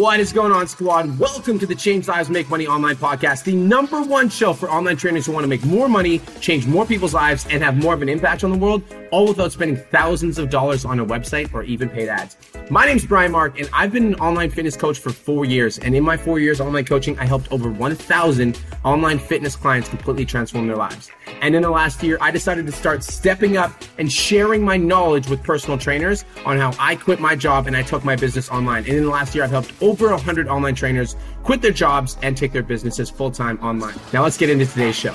[0.00, 1.18] What is going on, squad?
[1.18, 4.96] Welcome to the Change Lives Make Money Online podcast, the number one show for online
[4.96, 8.00] trainers who want to make more money, change more people's lives, and have more of
[8.00, 11.64] an impact on the world, all without spending thousands of dollars on a website or
[11.64, 12.36] even paid ads.
[12.70, 15.78] My name is Brian Mark, and I've been an online fitness coach for four years.
[15.78, 20.24] And in my four years online coaching, I helped over 1,000 online fitness clients completely
[20.24, 21.10] transform their lives.
[21.40, 25.28] And in the last year, I decided to start stepping up and sharing my knowledge
[25.28, 28.84] with personal trainers on how I quit my job and I took my business online.
[28.84, 32.36] And in the last year, I've helped over 100 online trainers quit their jobs and
[32.36, 33.94] take their businesses full time online.
[34.12, 35.14] Now, let's get into today's show.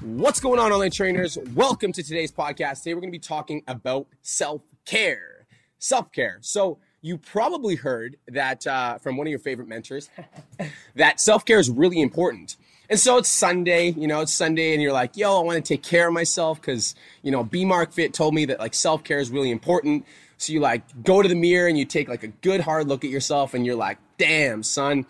[0.00, 1.38] What's going on, online trainers?
[1.54, 2.82] Welcome to today's podcast.
[2.82, 5.46] Today, we're going to be talking about self care.
[5.78, 6.38] Self care.
[6.40, 10.10] So, you probably heard that uh, from one of your favorite mentors
[10.96, 12.56] that self care is really important.
[12.90, 15.74] And so it's Sunday, you know, it's Sunday, and you're like, yo, I want to
[15.74, 19.04] take care of myself because, you know, B Mark Fit told me that like self
[19.04, 20.06] care is really important.
[20.38, 23.04] So you like go to the mirror and you take like a good hard look
[23.04, 25.04] at yourself and you're like, damn, son,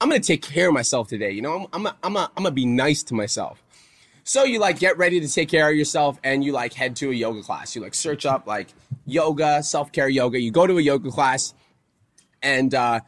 [0.00, 1.30] I'm to take care of myself today.
[1.30, 3.62] You know, I'm, I'm, I'm, I'm to be nice to myself.
[4.24, 7.10] So you like get ready to take care of yourself and you like head to
[7.10, 7.76] a yoga class.
[7.76, 8.68] You like search up like
[9.04, 10.40] yoga, self-care yoga.
[10.40, 11.54] You go to a yoga class
[12.42, 13.00] and uh,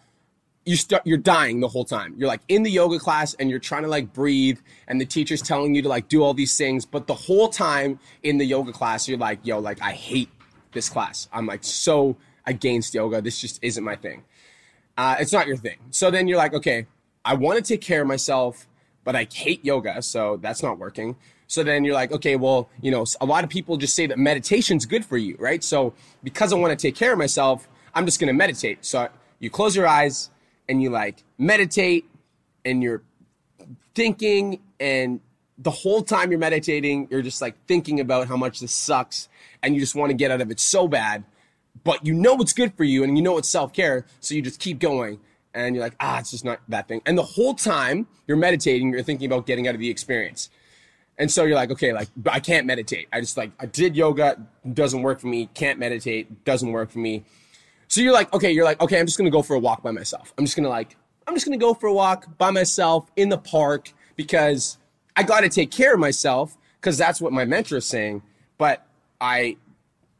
[0.64, 2.14] you start you're dying the whole time.
[2.16, 5.42] You're like in the yoga class and you're trying to like breathe and the teacher's
[5.42, 8.72] telling you to like do all these things, but the whole time in the yoga
[8.72, 10.30] class you're like, yo, like I hate
[10.72, 11.28] this class.
[11.32, 13.20] I'm like so against yoga.
[13.20, 14.24] This just isn't my thing.
[14.96, 15.78] Uh, it's not your thing.
[15.90, 16.86] So then you're like, okay,
[17.24, 18.66] I want to take care of myself
[19.04, 21.16] but I hate yoga, so that's not working.
[21.46, 24.18] So then you're like, okay, well, you know, a lot of people just say that
[24.18, 25.62] meditation's good for you, right?
[25.62, 28.84] So because I want to take care of myself, I'm just going to meditate.
[28.84, 30.30] So you close your eyes
[30.68, 32.04] and you like meditate
[32.64, 33.02] and you're
[33.94, 35.20] thinking and
[35.58, 39.28] the whole time you're meditating, you're just like thinking about how much this sucks
[39.62, 41.24] and you just want to get out of it so bad,
[41.84, 44.60] but you know it's good for you and you know it's self-care, so you just
[44.60, 45.20] keep going
[45.54, 47.02] and you're like, ah, it's just not that thing.
[47.06, 50.48] And the whole time you're meditating, you're thinking about getting out of the experience.
[51.18, 53.06] And so you're like, okay, like I can't meditate.
[53.12, 55.50] I just like I did yoga, doesn't work for me.
[55.54, 57.24] Can't meditate, doesn't work for me.
[57.92, 59.90] So you're like, okay, you're like, okay, I'm just gonna go for a walk by
[59.90, 60.32] myself.
[60.38, 63.36] I'm just gonna like, I'm just gonna go for a walk by myself in the
[63.36, 64.78] park because
[65.14, 68.22] I got to take care of myself because that's what my mentor is saying.
[68.56, 68.86] But
[69.20, 69.58] I,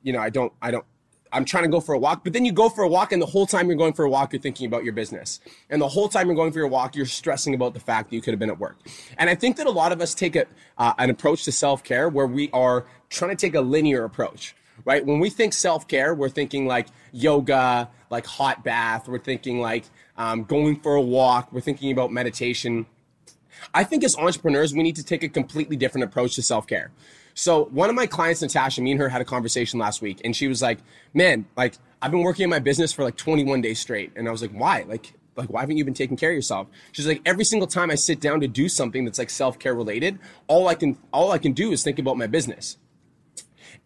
[0.03, 0.85] you know, I don't, I don't,
[1.33, 3.23] I'm trying to go for a walk, but then you go for a walk and
[3.23, 5.41] the whole time you're going for a walk, you're thinking about your business.
[5.71, 8.17] And the whole time you're going for your walk, you're stressing about the fact that
[8.17, 8.77] you could have been at work.
[9.17, 10.45] And I think that a lot of us take a,
[10.77, 14.55] uh, an approach to self-care where we are trying to take a linear approach,
[14.85, 15.05] right?
[15.05, 19.09] When we think self-care, we're thinking like yoga, like hot bath.
[19.09, 19.85] We're thinking like
[20.17, 21.53] um, going for a walk.
[21.53, 22.87] We're thinking about meditation.
[23.73, 26.91] I think as entrepreneurs, we need to take a completely different approach to self-care.
[27.35, 30.37] So one of my clients, Natasha, me and her had a conversation last week, and
[30.37, 30.79] she was like,
[31.15, 34.31] "Man, like I've been working in my business for like 21 days straight," and I
[34.31, 34.85] was like, "Why?
[34.87, 36.67] Like." Like, why haven't you been taking care of yourself?
[36.93, 39.75] She's like, every single time I sit down to do something that's like self care
[39.75, 42.77] related, all I can all I can do is think about my business.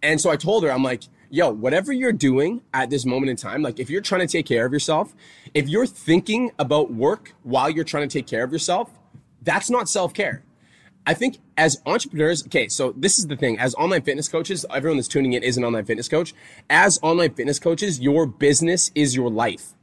[0.03, 3.37] And so I told her, I'm like, yo, whatever you're doing at this moment in
[3.37, 5.15] time, like if you're trying to take care of yourself,
[5.55, 8.91] if you're thinking about work while you're trying to take care of yourself,
[9.43, 10.43] that's not self care.
[11.07, 13.59] I think as entrepreneurs, okay, so this is the thing.
[13.61, 16.35] As online fitness coaches, everyone that's tuning in is an online fitness coach.
[16.69, 19.75] As online fitness coaches, your business is your life.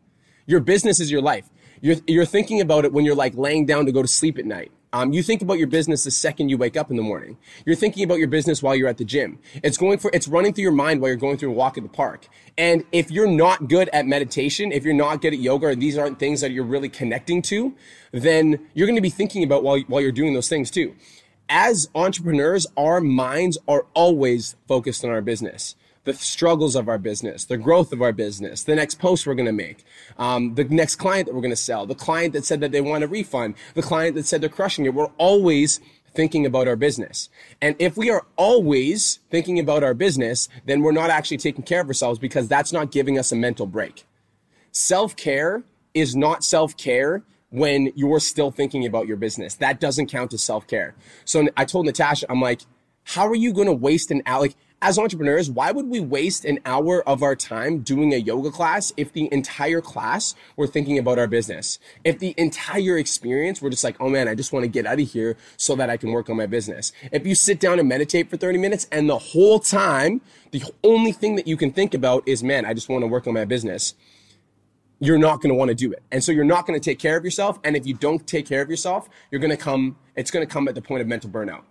[0.45, 1.49] Your business is your life.
[1.79, 4.45] You're, you're thinking about it when you're like laying down to go to sleep at
[4.45, 4.71] night.
[4.93, 7.37] Um, you think about your business the second you wake up in the morning.
[7.65, 9.39] You're thinking about your business while you're at the gym.
[9.63, 11.83] It's going for, it's running through your mind while you're going through a walk in
[11.83, 12.27] the park.
[12.59, 16.19] And if you're not good at meditation, if you're not good at yoga, these aren't
[16.19, 17.73] things that you're really connecting to,
[18.11, 20.93] then you're going to be thinking about while, while you're doing those things too.
[21.49, 27.45] As entrepreneurs, our minds are always focused on our business the struggles of our business,
[27.45, 29.85] the growth of our business, the next post we're going to make,
[30.17, 32.81] um, the next client that we're going to sell, the client that said that they
[32.81, 34.93] want a refund, the client that said they're crushing it.
[34.93, 35.79] We're always
[36.13, 37.29] thinking about our business.
[37.61, 41.81] And if we are always thinking about our business, then we're not actually taking care
[41.81, 44.05] of ourselves because that's not giving us a mental break.
[44.71, 45.63] Self care
[45.93, 49.55] is not self care when you're still thinking about your business.
[49.55, 50.95] That doesn't count as self care.
[51.25, 52.61] So I told Natasha, I'm like,
[53.03, 54.41] how are you going to waste an hour?
[54.41, 58.51] Like, as entrepreneurs, why would we waste an hour of our time doing a yoga
[58.51, 61.79] class if the entire class we're thinking about our business?
[62.03, 64.99] If the entire experience we're just like, oh man, I just want to get out
[64.99, 66.91] of here so that I can work on my business.
[67.13, 70.19] If you sit down and meditate for 30 minutes and the whole time,
[70.51, 73.25] the only thing that you can think about is, man, I just want to work
[73.25, 73.95] on my business.
[74.99, 76.03] You're not going to want to do it.
[76.11, 77.57] And so you're not going to take care of yourself.
[77.63, 80.53] And if you don't take care of yourself, you're going to come, it's going to
[80.53, 81.63] come at the point of mental burnout.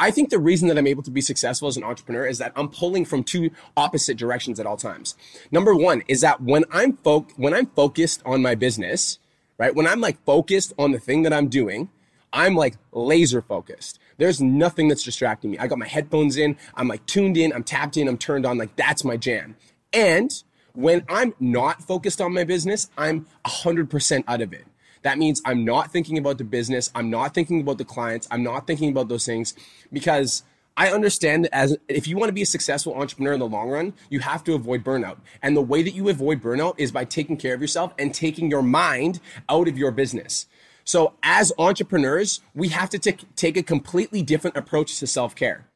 [0.00, 2.52] I think the reason that I'm able to be successful as an entrepreneur is that
[2.56, 5.14] I'm pulling from two opposite directions at all times.
[5.52, 9.18] Number one is that when I'm fo- when I'm focused on my business,
[9.58, 9.74] right?
[9.74, 11.90] When I'm like focused on the thing that I'm doing,
[12.32, 13.98] I'm like laser focused.
[14.16, 15.58] There's nothing that's distracting me.
[15.58, 16.56] I got my headphones in.
[16.74, 17.52] I'm like tuned in.
[17.52, 18.08] I'm tapped in.
[18.08, 18.56] I'm turned on.
[18.56, 19.56] Like that's my jam.
[19.92, 20.32] And
[20.72, 24.64] when I'm not focused on my business, I'm 100% out of it.
[25.02, 26.90] That means I'm not thinking about the business.
[26.94, 28.28] I'm not thinking about the clients.
[28.30, 29.54] I'm not thinking about those things
[29.92, 30.42] because
[30.76, 33.68] I understand that as if you want to be a successful entrepreneur in the long
[33.68, 35.16] run, you have to avoid burnout.
[35.42, 38.50] And the way that you avoid burnout is by taking care of yourself and taking
[38.50, 40.46] your mind out of your business.
[40.84, 45.66] So as entrepreneurs, we have to t- take a completely different approach to self-care.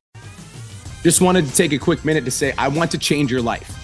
[1.03, 3.84] Just wanted to take a quick minute to say I want to change your life.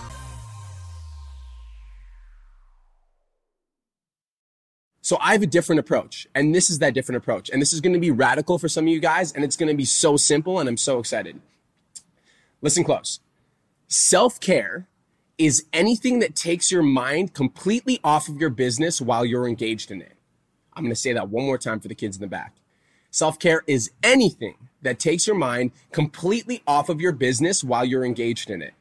[5.11, 7.49] So I have a different approach, and this is that different approach.
[7.49, 9.67] And this is going to be radical for some of you guys, and it's going
[9.67, 11.41] to be so simple, and I'm so excited.
[12.61, 13.19] Listen close.
[13.89, 14.87] Self care
[15.37, 20.01] is anything that takes your mind completely off of your business while you're engaged in
[20.01, 20.13] it.
[20.71, 22.55] I'm going to say that one more time for the kids in the back.
[23.09, 28.05] Self care is anything that takes your mind completely off of your business while you're
[28.05, 28.75] engaged in it.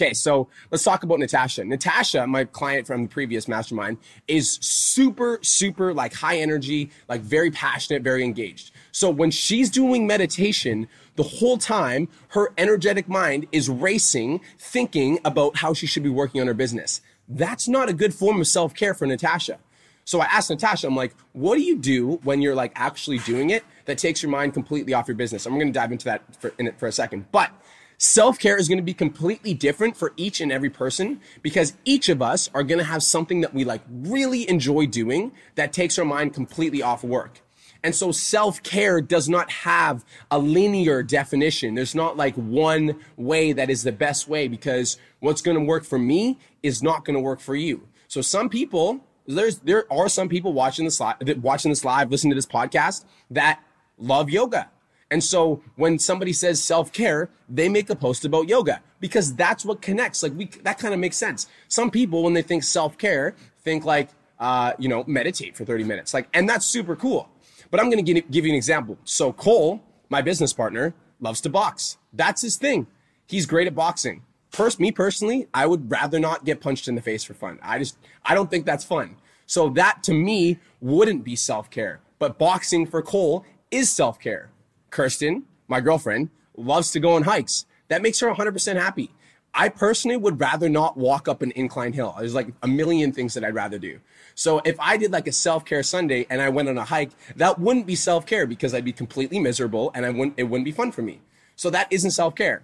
[0.00, 1.64] Okay, so let's talk about Natasha.
[1.64, 3.98] Natasha, my client from the previous mastermind,
[4.28, 8.70] is super, super like high energy, like very passionate, very engaged.
[8.92, 10.86] So when she's doing meditation,
[11.16, 16.40] the whole time her energetic mind is racing, thinking about how she should be working
[16.40, 17.00] on her business.
[17.28, 19.58] That's not a good form of self care for Natasha.
[20.04, 23.50] So I asked Natasha, I'm like, what do you do when you're like actually doing
[23.50, 25.44] it that takes your mind completely off your business?
[25.44, 27.26] I'm going to dive into that for, in it for a second.
[27.32, 27.50] But
[28.00, 32.08] Self care is going to be completely different for each and every person because each
[32.08, 35.98] of us are going to have something that we like really enjoy doing that takes
[35.98, 37.40] our mind completely off work.
[37.82, 41.74] And so self care does not have a linear definition.
[41.74, 45.84] There's not like one way that is the best way because what's going to work
[45.84, 47.88] for me is not going to work for you.
[48.06, 52.30] So some people, there's, there are some people watching this live, watching this live, listening
[52.30, 53.60] to this podcast that
[53.98, 54.70] love yoga
[55.10, 59.64] and so when somebody says self care, they make a post about yoga because that's
[59.64, 60.22] what connects.
[60.22, 61.46] Like we, that kind of makes sense.
[61.68, 65.84] Some people, when they think self care, think like, uh, you know, meditate for 30
[65.84, 66.12] minutes.
[66.12, 67.28] Like, and that's super cool.
[67.70, 68.98] But I'm going to give you an example.
[69.04, 71.98] So Cole, my business partner, loves to box.
[72.12, 72.86] That's his thing.
[73.26, 74.22] He's great at boxing.
[74.50, 77.58] First, me personally, I would rather not get punched in the face for fun.
[77.62, 79.16] I just, I don't think that's fun.
[79.44, 82.00] So that to me wouldn't be self care.
[82.18, 84.50] But boxing for Cole is self care.
[84.90, 87.66] Kirsten, my girlfriend, loves to go on hikes.
[87.88, 89.10] That makes her 100% happy.
[89.54, 92.14] I personally would rather not walk up an incline hill.
[92.18, 93.98] There's like a million things that I'd rather do.
[94.34, 97.58] So if I did like a self-care Sunday and I went on a hike, that
[97.58, 100.92] wouldn't be self-care because I'd be completely miserable and I wouldn't it wouldn't be fun
[100.92, 101.22] for me.
[101.56, 102.62] So that isn't self-care.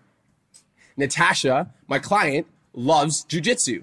[0.96, 3.82] Natasha, my client, loves jujitsu.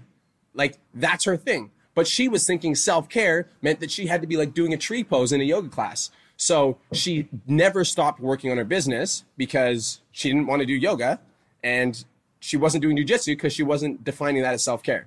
[0.54, 1.72] Like that's her thing.
[1.94, 5.04] But she was thinking self-care meant that she had to be like doing a tree
[5.04, 6.12] pose in a yoga class.
[6.42, 11.20] So she never stopped working on her business because she didn't want to do yoga
[11.64, 12.04] and
[12.40, 15.06] she wasn't doing jujitsu because she wasn't defining that as self care.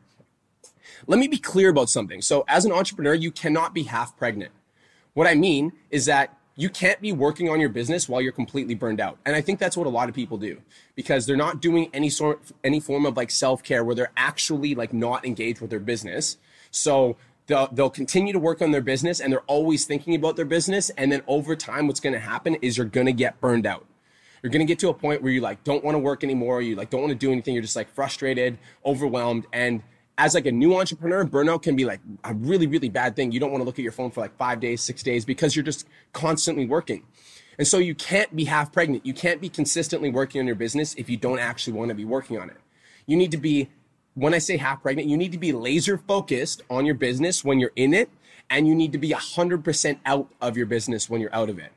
[1.08, 2.22] Let me be clear about something.
[2.22, 4.52] So, as an entrepreneur, you cannot be half pregnant.
[5.14, 8.76] What I mean is that you can't be working on your business while you're completely
[8.76, 9.18] burned out.
[9.26, 10.62] And I think that's what a lot of people do
[10.94, 14.92] because they're not doing any sort any form of like self-care where they're actually like
[14.92, 16.36] not engaged with their business.
[16.70, 20.44] So they'll, they'll continue to work on their business and they're always thinking about their
[20.44, 20.90] business.
[20.90, 23.86] And then over time, what's going to happen is you're going to get burned out.
[24.42, 26.60] You're going to get to a point where you like don't want to work anymore.
[26.60, 27.54] You like don't want to do anything.
[27.54, 29.46] You're just like frustrated, overwhelmed.
[29.52, 29.82] And
[30.18, 33.32] as like a new entrepreneur, burnout can be like a really, really bad thing.
[33.32, 35.56] You don't want to look at your phone for like five days, six days because
[35.56, 37.04] you're just constantly working.
[37.58, 39.06] And so you can't be half pregnant.
[39.06, 42.04] You can't be consistently working on your business if you don't actually want to be
[42.04, 42.56] working on it.
[43.06, 43.70] You need to be
[44.14, 47.58] when I say half pregnant, you need to be laser focused on your business when
[47.58, 48.10] you're in it,
[48.50, 51.72] and you need to be 100% out of your business when you're out of it.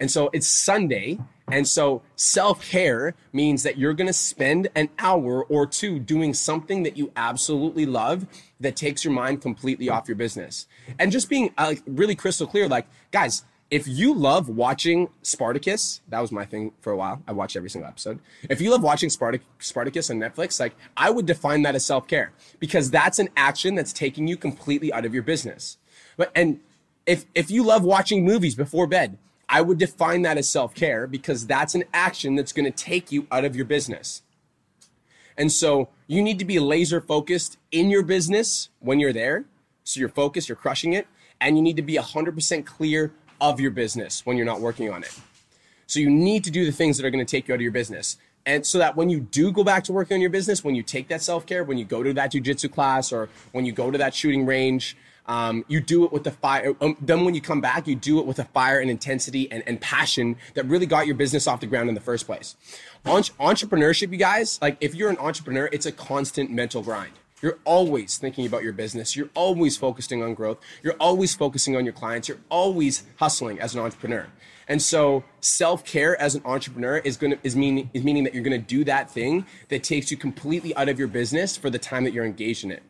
[0.00, 1.18] And so it's Sunday.
[1.50, 6.34] And so self care means that you're going to spend an hour or two doing
[6.34, 8.26] something that you absolutely love
[8.60, 10.66] that takes your mind completely off your business.
[10.98, 16.00] And just being uh, like really crystal clear, like, guys, if you love watching Spartacus,
[16.08, 17.22] that was my thing for a while.
[17.28, 18.18] I watched every single episode.
[18.48, 22.06] If you love watching Spartac- Spartacus on Netflix, like I would define that as self
[22.06, 25.76] care because that's an action that's taking you completely out of your business.
[26.16, 26.60] But and
[27.04, 31.06] if if you love watching movies before bed, I would define that as self care
[31.06, 34.22] because that's an action that's going to take you out of your business.
[35.36, 39.44] And so you need to be laser focused in your business when you're there.
[39.84, 41.06] So you're focused, you're crushing it,
[41.40, 45.02] and you need to be 100% clear of your business when you're not working on
[45.02, 45.18] it.
[45.86, 47.62] So you need to do the things that are going to take you out of
[47.62, 48.18] your business.
[48.44, 50.82] And so that when you do go back to working on your business, when you
[50.82, 53.90] take that self care, when you go to that jujitsu class or when you go
[53.90, 56.74] to that shooting range, um, you do it with the fire.
[56.80, 59.62] Um, then when you come back, you do it with a fire and intensity and,
[59.66, 62.56] and passion that really got your business off the ground in the first place.
[63.04, 67.12] entrepreneurship, you guys, like if you're an entrepreneur, it's a constant mental grind.
[67.40, 69.14] You're always thinking about your business.
[69.14, 70.58] You're always focusing on growth.
[70.82, 72.28] You're always focusing on your clients.
[72.28, 74.26] You're always hustling as an entrepreneur.
[74.66, 78.42] And so self-care as an entrepreneur is going to is meaning is meaning that you're
[78.42, 81.78] going to do that thing that takes you completely out of your business for the
[81.78, 82.82] time that you're engaged in it.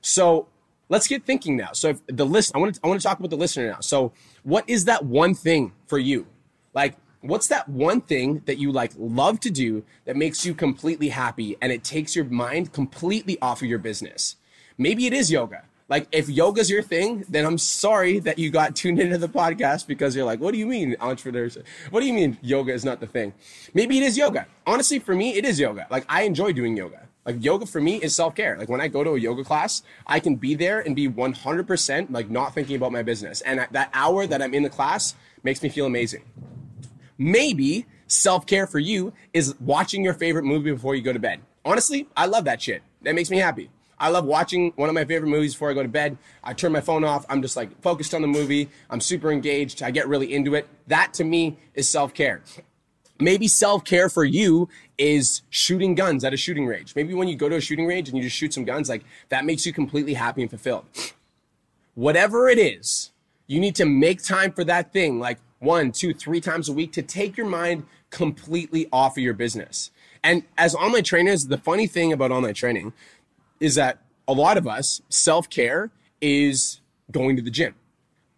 [0.00, 0.46] So
[0.88, 1.72] let's get thinking now.
[1.72, 3.80] So if the list, I want to I want to talk about the listener now.
[3.80, 4.12] So
[4.44, 6.26] what is that one thing for you?
[6.72, 11.08] Like what's that one thing that you like love to do that makes you completely
[11.08, 14.36] happy and it takes your mind completely off of your business?
[14.76, 15.64] Maybe it is yoga.
[15.88, 19.86] Like if yoga's your thing, then I'm sorry that you got tuned into the podcast
[19.86, 21.56] because you're like, what do you mean entrepreneurs?
[21.90, 23.32] What do you mean yoga is not the thing?
[23.74, 24.46] Maybe it is yoga.
[24.66, 25.86] Honestly, for me, it is yoga.
[25.90, 27.08] Like I enjoy doing yoga.
[27.24, 28.56] Like yoga for me is self care.
[28.58, 32.10] Like when I go to a yoga class, I can be there and be 100%
[32.10, 33.40] like not thinking about my business.
[33.40, 36.22] And that hour that I'm in the class makes me feel amazing.
[37.18, 41.40] Maybe self care for you is watching your favorite movie before you go to bed.
[41.64, 42.82] Honestly, I love that shit.
[43.02, 43.70] That makes me happy.
[44.00, 46.16] I love watching one of my favorite movies before I go to bed.
[46.44, 47.26] I turn my phone off.
[47.28, 48.70] I'm just like focused on the movie.
[48.88, 49.82] I'm super engaged.
[49.82, 50.68] I get really into it.
[50.86, 52.42] That to me is self care.
[53.20, 56.94] Maybe self care for you is shooting guns at a shooting range.
[56.94, 59.04] Maybe when you go to a shooting range and you just shoot some guns, like
[59.28, 60.84] that makes you completely happy and fulfilled.
[61.94, 63.10] Whatever it is,
[63.48, 66.92] you need to make time for that thing, like one, two, three times a week
[66.92, 69.90] to take your mind completely off of your business.
[70.22, 72.92] And as online trainers, the funny thing about online training
[73.60, 77.74] is that a lot of us, self care is going to the gym.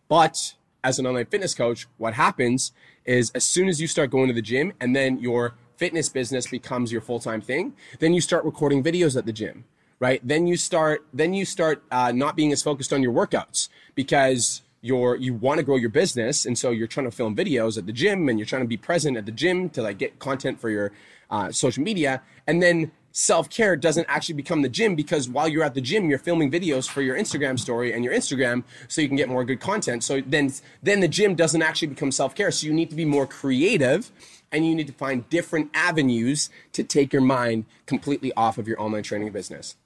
[0.08, 2.72] But as an online fitness coach, what happens
[3.04, 6.46] is as soon as you start going to the gym and then your fitness business
[6.46, 9.64] becomes your full-time thing, then you start recording videos at the gym,
[9.98, 10.20] right?
[10.22, 14.62] Then you start, then you start uh, not being as focused on your workouts because
[14.82, 17.86] you're you want to grow your business and so you're trying to film videos at
[17.86, 20.60] the gym and you're trying to be present at the gym to like get content
[20.60, 20.92] for your
[21.30, 25.74] uh, social media and then self-care doesn't actually become the gym because while you're at
[25.74, 29.16] the gym you're filming videos for your Instagram story and your Instagram so you can
[29.16, 30.04] get more good content.
[30.04, 32.50] So then then the gym doesn't actually become self-care.
[32.50, 34.10] So you need to be more creative
[34.52, 38.80] and you need to find different avenues to take your mind completely off of your
[38.80, 39.76] online training business.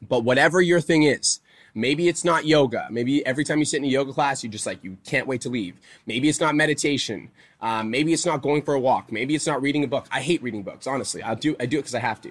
[0.00, 1.40] But whatever your thing is
[1.74, 2.86] Maybe it's not yoga.
[2.90, 5.40] Maybe every time you sit in a yoga class, you just like, you can't wait
[5.42, 5.76] to leave.
[6.06, 7.30] Maybe it's not meditation.
[7.60, 9.10] Um, maybe it's not going for a walk.
[9.10, 10.06] Maybe it's not reading a book.
[10.10, 11.22] I hate reading books, honestly.
[11.22, 12.30] I do, I do it because I have to.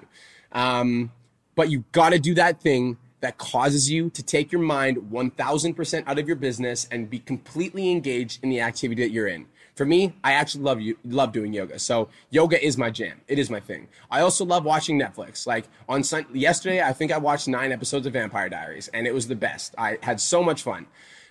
[0.52, 1.10] Um,
[1.54, 6.04] but you got to do that thing that causes you to take your mind 1000%
[6.06, 9.46] out of your business and be completely engaged in the activity that you're in.
[9.74, 11.78] For me, I actually love you love doing yoga.
[11.78, 13.22] So yoga is my jam.
[13.26, 13.88] It is my thing.
[14.10, 15.46] I also love watching Netflix.
[15.46, 19.14] Like on sun- yesterday, I think I watched nine episodes of Vampire Diaries, and it
[19.14, 19.74] was the best.
[19.78, 20.86] I had so much fun.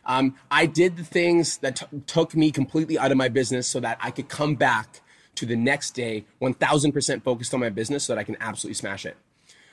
[0.05, 3.79] Um, I did the things that t- took me completely out of my business so
[3.81, 5.01] that I could come back
[5.35, 9.05] to the next day 1000% focused on my business so that I can absolutely smash
[9.05, 9.15] it.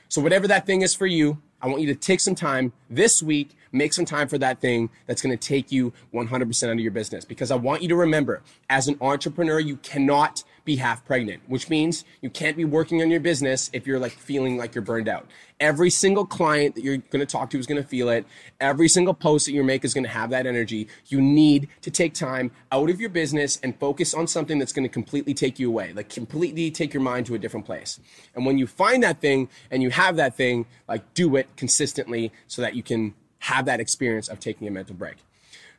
[0.09, 3.23] So whatever that thing is for you, I want you to take some time this
[3.23, 6.79] week, make some time for that thing that's going to take you 100% out of
[6.79, 7.25] your business.
[7.25, 11.71] Because I want you to remember, as an entrepreneur, you cannot be half pregnant, which
[11.71, 15.09] means you can't be working on your business if you're like feeling like you're burned
[15.09, 15.27] out.
[15.59, 18.27] Every single client that you're going to talk to is going to feel it.
[18.61, 20.87] Every single post that you make is going to have that energy.
[21.07, 24.85] You need to take time out of your business and focus on something that's going
[24.85, 27.99] to completely take you away, like completely take your mind to a different place.
[28.35, 32.31] And when you find that thing and you have that thing, like do it consistently
[32.47, 35.17] so that you can have that experience of taking a mental break.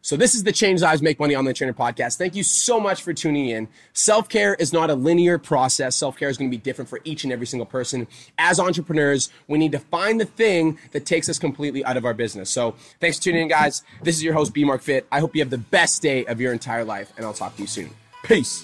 [0.01, 2.17] So this is the Change Lives Make Money Online Trainer podcast.
[2.17, 3.67] Thank you so much for tuning in.
[3.91, 5.95] Self-care is not a linear process.
[5.97, 8.07] Self-care is going to be different for each and every single person.
[8.37, 12.13] As entrepreneurs, we need to find the thing that takes us completely out of our
[12.13, 12.49] business.
[12.49, 13.83] So thanks for tuning in, guys.
[14.01, 15.05] This is your host, B Mark Fit.
[15.11, 17.61] I hope you have the best day of your entire life, and I'll talk to
[17.61, 17.89] you soon.
[18.23, 18.63] Peace.